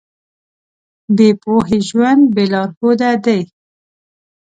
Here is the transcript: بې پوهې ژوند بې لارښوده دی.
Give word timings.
بې 1.15 1.29
پوهې 1.41 1.79
ژوند 1.87 2.23
بې 2.35 2.43
لارښوده 2.51 3.11
دی. 3.25 3.41